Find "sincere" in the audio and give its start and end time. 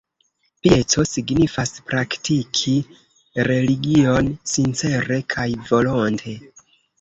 4.55-5.21